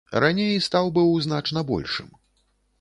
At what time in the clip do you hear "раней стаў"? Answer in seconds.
0.23-0.89